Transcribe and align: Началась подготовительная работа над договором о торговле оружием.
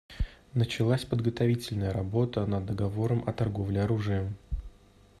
Началась 0.55 1.05
подготовительная 1.05 1.93
работа 1.93 2.47
над 2.47 2.65
договором 2.65 3.23
о 3.27 3.33
торговле 3.33 3.83
оружием. 3.83 4.35